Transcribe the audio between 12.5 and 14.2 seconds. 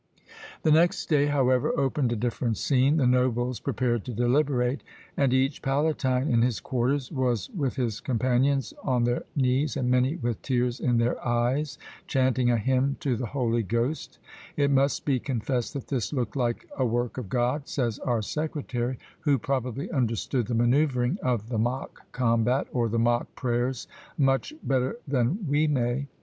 hymn to the Holy Ghost;